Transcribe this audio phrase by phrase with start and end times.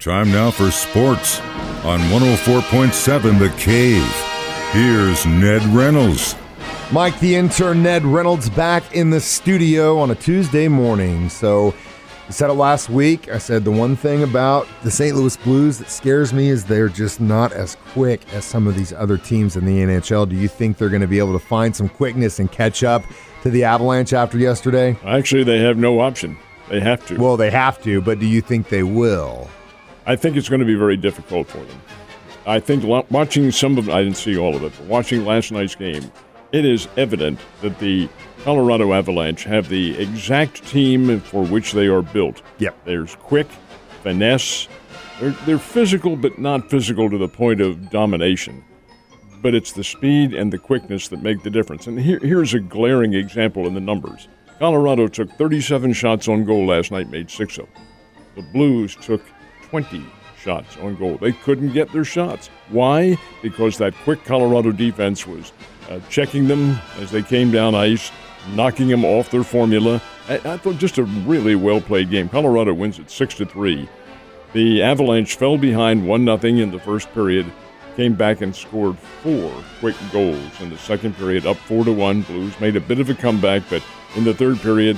[0.00, 1.40] Time now for sports
[1.84, 4.02] on 104.7 The Cave.
[4.72, 6.34] Here's Ned Reynolds.
[6.90, 11.28] Mike the intern, Ned Reynolds, back in the studio on a Tuesday morning.
[11.28, 11.74] So,
[12.26, 13.28] I said it last week.
[13.28, 15.14] I said the one thing about the St.
[15.14, 18.94] Louis Blues that scares me is they're just not as quick as some of these
[18.94, 20.26] other teams in the NHL.
[20.26, 23.04] Do you think they're going to be able to find some quickness and catch up
[23.42, 24.96] to the Avalanche after yesterday?
[25.04, 26.38] Actually, they have no option.
[26.70, 27.18] They have to.
[27.18, 29.50] Well, they have to, but do you think they will?
[30.10, 31.80] I think it's going to be very difficult for them.
[32.44, 35.76] I think watching some of I didn't see all of it, but watching last night's
[35.76, 36.10] game,
[36.50, 38.08] it is evident that the
[38.42, 42.42] Colorado Avalanche have the exact team for which they are built.
[42.58, 42.76] Yep.
[42.84, 43.46] There's quick,
[44.02, 44.66] finesse.
[45.20, 48.64] They're, they're physical, but not physical to the point of domination.
[49.40, 51.86] But it's the speed and the quickness that make the difference.
[51.86, 54.26] And here, here's a glaring example in the numbers.
[54.58, 57.84] Colorado took 37 shots on goal last night, made six of them.
[58.34, 59.22] The Blues took
[59.70, 60.04] 20
[60.36, 61.16] shots on goal.
[61.16, 62.48] They couldn't get their shots.
[62.68, 63.16] Why?
[63.42, 65.52] Because that quick Colorado defense was
[65.88, 68.10] uh, checking them as they came down ice,
[68.54, 70.02] knocking them off their formula.
[70.28, 72.28] I, I thought just a really well played game.
[72.28, 73.88] Colorado wins it six to three.
[74.52, 77.46] The Avalanche fell behind one nothing in the first period,
[77.94, 82.22] came back and scored four quick goals in the second period, up four to one.
[82.22, 83.84] Blues made a bit of a comeback, but
[84.16, 84.96] in the third period,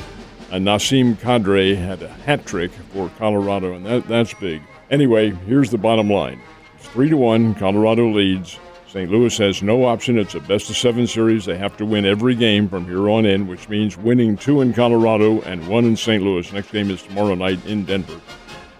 [0.52, 4.60] uh, Nazem Kadri had a hat trick for Colorado, and that, that's big.
[4.90, 6.40] Anyway, here's the bottom line:
[6.76, 7.54] it's three to one.
[7.54, 8.58] Colorado leads.
[8.86, 9.10] St.
[9.10, 10.18] Louis has no option.
[10.18, 11.46] It's a best of seven series.
[11.46, 14.74] They have to win every game from here on in, which means winning two in
[14.74, 16.22] Colorado and one in St.
[16.22, 16.52] Louis.
[16.52, 18.20] Next game is tomorrow night in Denver.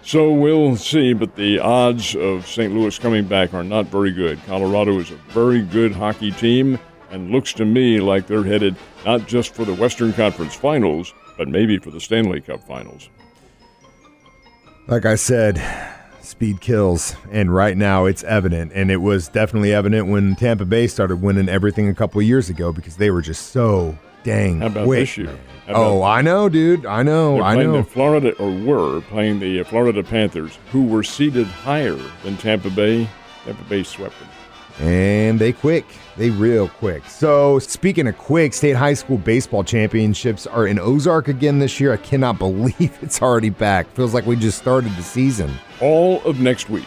[0.03, 2.71] So we'll see, but the odds of St.
[2.71, 4.39] Louis coming back are not very good.
[4.45, 6.77] Colorado is a very good hockey team
[7.09, 11.47] and looks to me like they're headed not just for the Western Conference Finals, but
[11.47, 13.09] maybe for the Stanley Cup Finals.
[14.87, 15.61] Like I said,
[16.21, 20.87] speed kills, and right now it's evident, and it was definitely evident when Tampa Bay
[20.87, 24.67] started winning everything a couple of years ago because they were just so dang How
[24.67, 25.01] about quick.
[25.01, 25.37] this year?
[25.69, 26.85] Oh, I know, dude.
[26.85, 27.41] I know.
[27.41, 27.77] I playing know.
[27.77, 33.07] the Florida, or were playing the Florida Panthers, who were seated higher than Tampa Bay.
[33.45, 34.27] Tampa Bay swept them.
[34.79, 35.85] And they quick.
[36.17, 37.05] They real quick.
[37.05, 41.93] So speaking of quick, state high school baseball championships are in Ozark again this year.
[41.93, 43.87] I cannot believe it's already back.
[43.95, 45.51] Feels like we just started the season.
[45.79, 46.85] all of next week.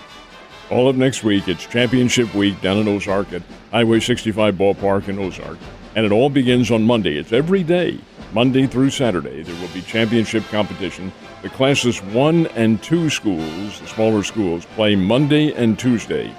[0.69, 5.17] All of next week, it's championship week down in Ozark at Highway 65 Ballpark in
[5.19, 5.59] Ozark.
[5.95, 7.17] And it all begins on Monday.
[7.17, 8.01] It's every day,
[8.33, 9.43] Monday through Saturday.
[9.43, 11.13] There will be championship competition.
[11.43, 16.35] The classes one and two schools, the smaller schools, play Monday and Tuesday,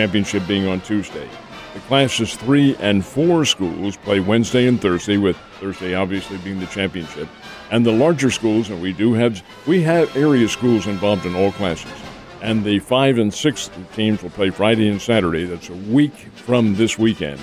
[0.00, 1.28] championship being on Tuesday.
[1.74, 6.64] The classes three and four schools play Wednesday and Thursday, with Thursday obviously being the
[6.68, 7.28] championship.
[7.70, 11.52] And the larger schools, and we do have we have area schools involved in all
[11.52, 11.92] classes.
[12.40, 15.44] And the five and six teams will play Friday and Saturday.
[15.44, 17.38] That's a week from this weekend.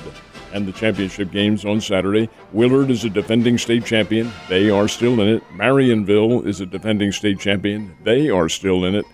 [0.51, 2.27] And the championship games on Saturday.
[2.53, 4.31] Willard is a defending state champion.
[4.49, 5.43] They are still in it.
[5.51, 7.95] Marionville is a defending state champion.
[8.03, 9.05] They are still in it.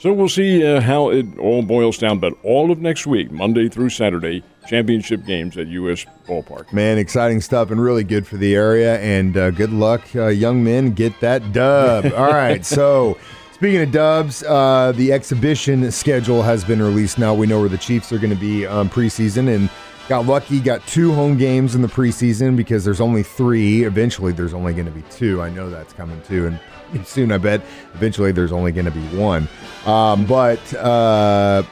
[0.00, 2.20] So we'll see uh, how it all boils down.
[2.20, 6.06] But all of next week, Monday through Saturday, championship games at U.S.
[6.26, 6.72] Ballpark.
[6.72, 8.98] Man, exciting stuff and really good for the area.
[9.00, 10.92] And uh, good luck, uh, young men.
[10.92, 12.06] Get that dub.
[12.16, 12.64] All right.
[12.64, 13.18] So,
[13.52, 17.34] speaking of dubs, uh, the exhibition schedule has been released now.
[17.34, 19.68] We know where the Chiefs are going to be um, preseason and
[20.10, 23.84] got lucky, got two home games in the preseason because there's only three.
[23.84, 25.40] Eventually, there's only going to be two.
[25.40, 26.48] I know that's coming too.
[26.92, 27.62] And soon, I bet,
[27.94, 29.48] eventually, there's only going to be one.
[29.86, 31.62] Um, but uh,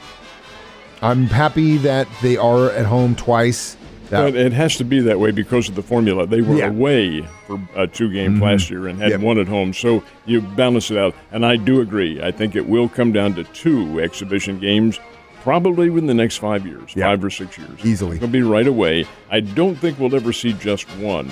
[1.01, 3.75] I'm happy that they are at home twice.
[4.09, 6.25] That- it has to be that way because of the formula.
[6.25, 6.69] They were Yeah.
[6.69, 9.19] away for uh, two games last year and had Yep.
[9.19, 11.13] one at home, so you balance it out.
[11.33, 12.23] And I do agree.
[12.23, 14.97] I think it will come down to two exhibition games,
[15.43, 17.05] probably within the next five years, Yep.
[17.05, 17.79] five or six years.
[17.83, 18.17] Easily.
[18.17, 19.05] It'll be right away.
[19.29, 21.29] I don't think we'll ever see just one.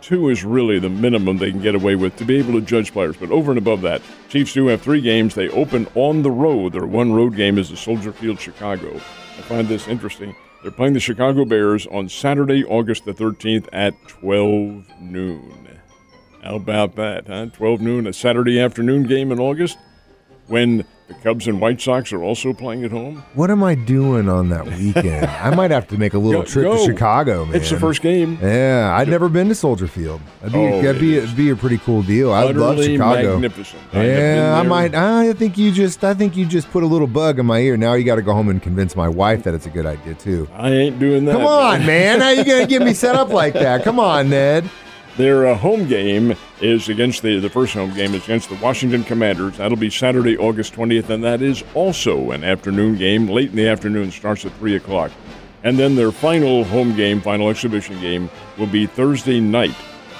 [0.00, 2.92] Two is really the minimum they can get away with to be able to judge
[2.92, 3.16] players.
[3.16, 5.34] But over and above that, Chiefs do have three games.
[5.34, 6.72] They open on the road.
[6.72, 8.94] Their one road game is the Soldier Field, Chicago.
[8.96, 10.34] I find this interesting.
[10.62, 15.68] They're playing the Chicago Bears on Saturday, August the 13th at 12 noon.
[16.42, 17.46] How about that, huh?
[17.52, 19.76] 12 noon, a Saturday afternoon game in August
[20.46, 23.24] when the Cubs and White Sox are also playing at home.
[23.32, 25.24] What am I doing on that weekend?
[25.40, 26.76] I might have to make a little Go- trip go.
[26.76, 27.54] to Chicago, man.
[27.56, 28.38] It's the first game.
[28.42, 30.20] Yeah, I'd never been to Soldier Field.
[30.40, 32.30] That'd be, Oh, that'd be, be a pretty cool deal.
[32.32, 33.38] I love Chicago.
[33.38, 33.80] magnificent.
[33.94, 34.94] I Yeah, I might.
[34.94, 36.04] I think you just.
[36.04, 37.78] I think you just put a little bug in my ear.
[37.78, 40.12] Now you got to go home and convince my wife that it's a good idea
[40.14, 40.46] too.
[40.52, 41.32] I ain't doing that.
[41.32, 42.20] Come on, man.
[42.20, 43.82] How you gonna get me set up like that?
[43.82, 44.68] Come on, Ned.
[45.18, 49.02] Their uh, home game is against the the first home game is against the Washington
[49.02, 49.56] Commanders.
[49.56, 53.26] That'll be Saturday, August 20th, and that is also an afternoon game.
[53.26, 55.10] Late in the afternoon, starts at three o'clock,
[55.64, 59.74] and then their final home game, final exhibition game, will be Thursday night.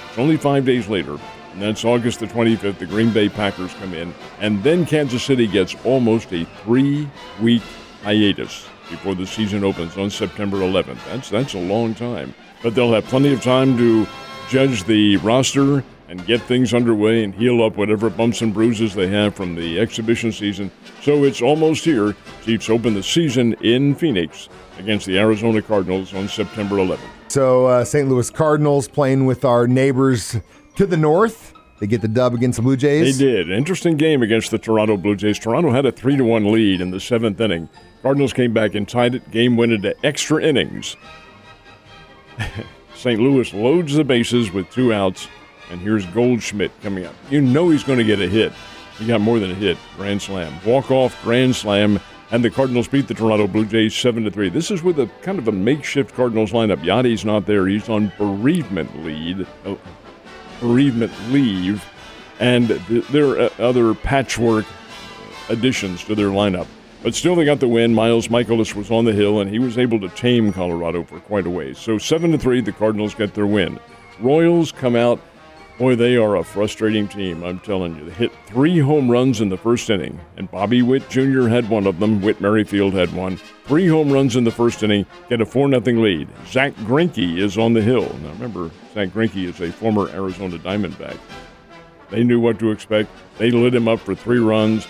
[0.09, 1.17] It's only five days later,
[1.53, 2.79] and that's August the 25th.
[2.79, 7.63] The Green Bay Packers come in, and then Kansas City gets almost a three-week
[8.03, 10.99] hiatus before the season opens on September 11th.
[11.05, 12.35] That's that's a long time,
[12.65, 14.09] but they'll have plenty of time to
[14.49, 19.07] judge the roster and get things underway and heal up whatever bumps and bruises they
[19.09, 20.71] have from the exhibition season.
[21.03, 22.17] So it's almost here.
[22.43, 24.49] Chiefs open the season in Phoenix
[24.79, 27.01] against the Arizona Cardinals on September 11th.
[27.29, 28.09] So uh, St.
[28.09, 30.37] Louis Cardinals playing with our neighbors
[30.77, 31.53] to the north.
[31.79, 33.19] They get the dub against the Blue Jays.
[33.19, 33.51] They did.
[33.51, 35.39] Interesting game against the Toronto Blue Jays.
[35.39, 37.69] Toronto had a 3 to 1 lead in the seventh inning.
[38.03, 39.31] Cardinals came back and tied it.
[39.31, 40.97] Game went into extra innings.
[42.99, 43.21] St.
[43.21, 45.29] Louis loads the bases with two outs,
[45.71, 47.15] and here's Goldschmidt coming up.
[47.31, 48.53] You know he's going to get a hit.
[48.99, 49.79] He got more than a hit.
[49.97, 50.53] Grand slam.
[50.67, 52.01] Walk off, grand slam,
[52.33, 54.49] and the Cardinals beat the Toronto Blue Jays 7 to 3.
[54.49, 56.79] This is with a kind of a makeshift Cardinals lineup.
[56.79, 57.69] Yadi's not there.
[57.69, 59.47] He's on bereavement lead.
[59.65, 59.79] Oh,
[60.61, 61.85] bereavement leave.
[62.41, 64.67] And th- there are uh, other patchwork
[65.49, 66.67] additions to their lineup.
[67.03, 67.95] But still, they got the win.
[67.95, 71.47] Miles Mikolas was on the hill, and he was able to tame Colorado for quite
[71.47, 71.79] a ways.
[71.79, 73.79] So seven to three, the Cardinals get their win.
[74.21, 75.21] Royals come out.
[75.79, 77.45] Boy, they are a frustrating team.
[77.45, 81.09] I'm telling you, they hit three home runs in the first inning, and Bobby Witt
[81.09, 81.47] Jr.
[81.47, 82.21] had one of them.
[82.21, 83.37] Whit Merrifield had one.
[83.65, 86.29] Three home runs in the first inning, get a four nothing lead.
[86.49, 88.13] Zack Greinke is on the hill.
[88.23, 91.17] Now remember, Zack Greinke is a former Arizona Diamondback.
[92.11, 93.09] They knew what to expect.
[93.37, 94.89] They lit him up for three runs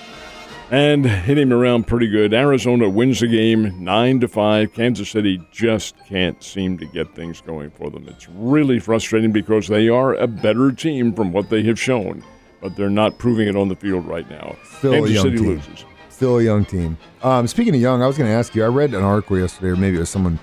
[0.70, 2.34] and hit him around pretty good.
[2.34, 4.72] Arizona wins the game 9 to 5.
[4.72, 8.06] Kansas City just can't seem to get things going for them.
[8.08, 12.22] It's really frustrating because they are a better team from what they have shown,
[12.60, 14.56] but they're not proving it on the field right now.
[14.78, 15.46] Still a Kansas young City team.
[15.46, 15.84] loses.
[16.10, 16.98] Still a young team.
[17.22, 18.64] Um, speaking of young, I was going to ask you.
[18.64, 20.38] I read an article yesterday, or maybe it was someone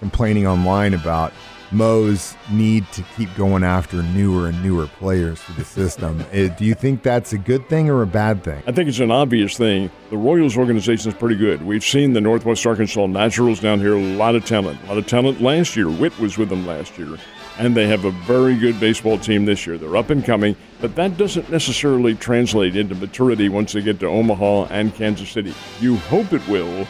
[0.00, 1.32] complaining online about
[1.74, 6.24] Mo's need to keep going after newer and newer players for the system.
[6.32, 8.62] Uh, Do you think that's a good thing or a bad thing?
[8.66, 9.90] I think it's an obvious thing.
[10.10, 11.62] The Royals organization is pretty good.
[11.62, 14.80] We've seen the Northwest Arkansas Naturals down here, a lot of talent.
[14.84, 15.90] A lot of talent last year.
[15.90, 17.18] Witt was with them last year.
[17.58, 19.78] And they have a very good baseball team this year.
[19.78, 24.06] They're up and coming, but that doesn't necessarily translate into maturity once they get to
[24.06, 25.54] Omaha and Kansas City.
[25.80, 26.86] You hope it will,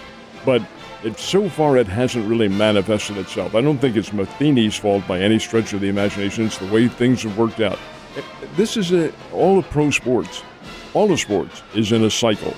[0.46, 0.62] but
[1.04, 3.54] it, so far it hasn't really manifested itself.
[3.54, 6.46] I don't think it's Matheny's fault by any stretch of the imagination.
[6.46, 7.78] It's the way things have worked out.
[8.56, 10.42] This is a, all of pro sports.
[10.94, 12.54] All of sports is in a cycle,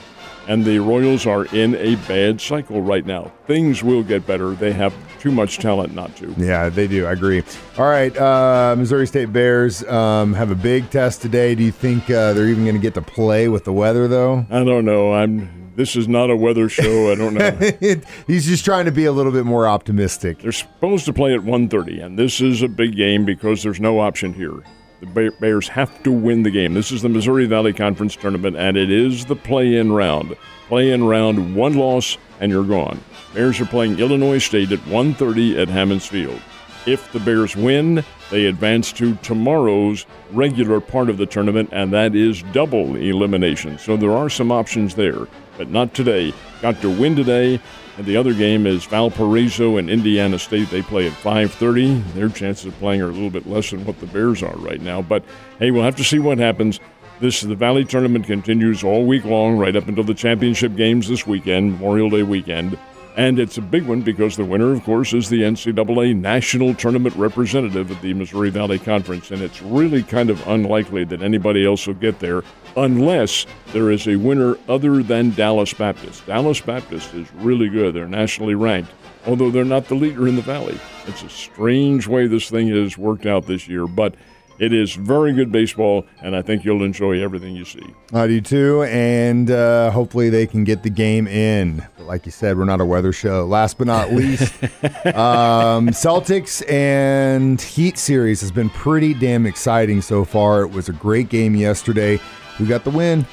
[0.46, 3.32] and the Royals are in a bad cycle right now.
[3.46, 4.50] Things will get better.
[4.50, 6.34] They have too much talent not to.
[6.36, 7.06] Yeah, they do.
[7.06, 7.42] I agree.
[7.78, 11.54] All right, uh, Missouri State Bears um, have a big test today.
[11.54, 14.44] Do you think uh, they're even going to get to play with the weather, though?
[14.50, 15.14] I don't know.
[15.14, 15.65] I'm.
[15.76, 17.12] This is not a weather show.
[17.12, 18.00] I don't know.
[18.26, 20.38] He's just trying to be a little bit more optimistic.
[20.38, 24.00] They're supposed to play at 1:30, and this is a big game because there's no
[24.00, 24.54] option here.
[25.00, 26.72] The Bears have to win the game.
[26.72, 30.34] This is the Missouri Valley Conference tournament, and it is the play-in round.
[30.68, 32.98] Play-in round, one loss, and you're gone.
[33.34, 36.40] Bears are playing Illinois State at 1:30 at Hammons Field.
[36.86, 42.14] If the Bears win, they advance to tomorrow's regular part of the tournament, and that
[42.14, 43.76] is double elimination.
[43.78, 45.26] So there are some options there,
[45.58, 46.32] but not today.
[46.62, 47.60] Got to win today,
[47.96, 50.70] and the other game is Valparaiso and Indiana State.
[50.70, 52.02] They play at 5:30.
[52.14, 54.80] Their chances of playing are a little bit less than what the Bears are right
[54.80, 55.02] now.
[55.02, 55.24] But
[55.58, 56.78] hey, we'll have to see what happens.
[57.18, 61.26] This the Valley tournament continues all week long, right up until the championship games this
[61.26, 62.78] weekend, Memorial Day weekend.
[63.16, 67.16] And it's a big one because the winner, of course, is the NCAA national tournament
[67.16, 69.30] representative of the Missouri Valley Conference.
[69.30, 72.42] And it's really kind of unlikely that anybody else will get there
[72.76, 76.26] unless there is a winner other than Dallas Baptist.
[76.26, 77.94] Dallas Baptist is really good.
[77.94, 78.92] They're nationally ranked,
[79.26, 80.78] although they're not the leader in the Valley.
[81.06, 84.14] It's a strange way this thing has worked out this year, but
[84.58, 87.94] it is very good baseball, and I think you'll enjoy everything you see.
[88.12, 91.86] I do too, and uh, hopefully they can get the game in.
[92.06, 93.44] Like you said, we're not a weather show.
[93.44, 100.24] Last but not least, um, Celtics and Heat series has been pretty damn exciting so
[100.24, 100.62] far.
[100.62, 102.20] It was a great game yesterday.
[102.60, 103.26] We got the win.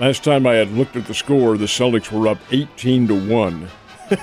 [0.00, 3.68] Last time I had looked at the score, the Celtics were up 18 to 1.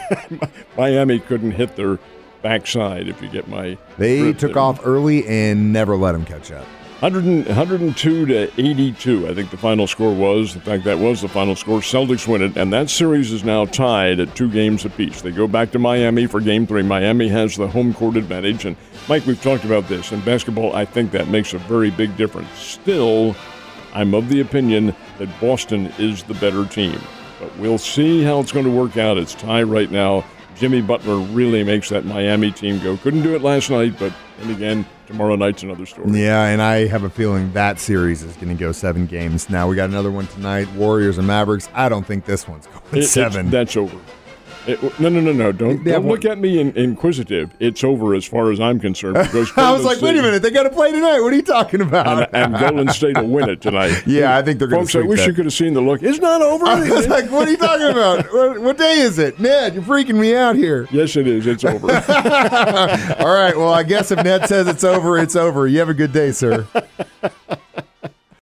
[0.78, 2.00] Miami couldn't hit their
[2.42, 3.78] backside, if you get my.
[3.98, 4.64] They took there.
[4.64, 6.66] off early and never let them catch up.
[7.02, 10.54] 100, 102 to 82, I think the final score was.
[10.54, 11.80] In fact, that was the final score.
[11.80, 15.20] Celtics win it, and that series is now tied at two games apiece.
[15.24, 16.84] They go back to Miami for game three.
[16.84, 18.66] Miami has the home court advantage.
[18.66, 18.76] And,
[19.10, 20.12] Mike, we've talked about this.
[20.12, 22.56] In basketball, I think that makes a very big difference.
[22.56, 23.36] Still,
[23.96, 27.02] I'm of the opinion that Boston is the better team.
[27.40, 29.18] But we'll see how it's going to work out.
[29.18, 30.24] It's tied right now.
[30.56, 32.98] Jimmy Butler really makes that Miami team go.
[32.98, 36.12] Couldn't do it last night, but and again, tomorrow night's another story.
[36.22, 39.50] Yeah, and I have a feeling that series is going to go seven games.
[39.50, 41.70] Now we got another one tonight, Warriors and Mavericks.
[41.74, 43.50] I don't think this one's going It- seven.
[43.50, 43.98] that's over.
[44.68, 45.52] It- no, no, no, no.
[45.52, 47.50] Don't, don't look one- at me in, inquisitive.
[47.60, 49.18] It's over as far as I'm concerned.
[49.32, 51.20] Because I was like, wait a minute, they got to play tonight.
[51.22, 52.30] What are you talking about?
[52.34, 54.04] And, and Golden State will win it tonight.
[54.08, 55.28] Yeah, I think they're gonna Folks, I wish that.
[55.28, 56.04] you could have seen the look.
[56.04, 56.66] It's not over.
[56.66, 58.26] I was like, what are you talking about?
[58.34, 59.40] What, what day is it?
[59.40, 60.88] Ned, you're freaking me out here.
[60.92, 61.48] yes, it is.
[61.48, 61.88] It's over.
[61.92, 65.68] All right, well, I guess if Ned says it's over, it's over.
[65.68, 66.68] You have a good day, sir.